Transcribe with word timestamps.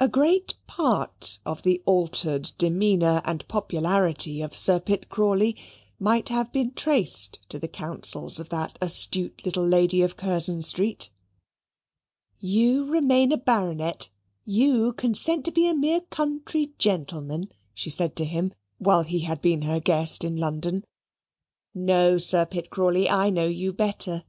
A 0.00 0.08
great 0.08 0.54
part 0.66 1.38
of 1.46 1.62
the 1.62 1.80
altered 1.86 2.50
demeanour 2.58 3.22
and 3.24 3.46
popularity 3.46 4.42
of 4.42 4.56
Sir 4.56 4.80
Pitt 4.80 5.08
Crawley 5.08 5.56
might 6.00 6.30
have 6.30 6.50
been 6.52 6.72
traced 6.72 7.38
to 7.48 7.60
the 7.60 7.68
counsels 7.68 8.40
of 8.40 8.48
that 8.48 8.76
astute 8.80 9.42
little 9.44 9.64
lady 9.64 10.02
of 10.02 10.16
Curzon 10.16 10.62
Street. 10.62 11.12
"You 12.40 12.86
remain 12.86 13.30
a 13.30 13.36
Baronet 13.36 14.10
you 14.44 14.94
consent 14.94 15.44
to 15.44 15.52
be 15.52 15.68
a 15.68 15.76
mere 15.76 16.00
country 16.00 16.72
gentleman," 16.76 17.52
she 17.72 17.88
said 17.88 18.16
to 18.16 18.24
him, 18.24 18.52
while 18.78 19.02
he 19.02 19.20
had 19.20 19.40
been 19.40 19.62
her 19.62 19.78
guest 19.78 20.24
in 20.24 20.34
London. 20.34 20.84
"No, 21.72 22.18
Sir 22.18 22.46
Pitt 22.46 22.68
Crawley, 22.68 23.08
I 23.08 23.30
know 23.30 23.46
you 23.46 23.72
better. 23.72 24.24